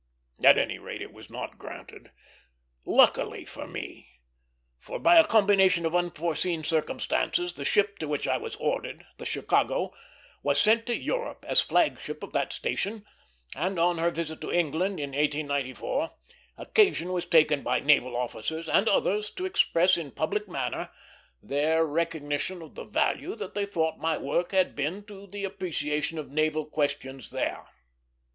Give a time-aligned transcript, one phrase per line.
[0.43, 2.09] At any rate, it was not granted,
[2.85, 4.09] luckily for me;
[4.79, 9.27] for by a combination of unforeseen circumstances the ship to which I was ordered, the
[9.27, 9.93] Chicago,
[10.41, 13.05] was sent to Europe as flag ship of that station,
[13.53, 16.09] and on her visit to England, in 1894,
[16.57, 20.89] occasion was taken by naval officers and others to express in public manner
[21.43, 26.31] their recognition of the value they thought my work had been to the appreciation of
[26.31, 27.67] naval questions there.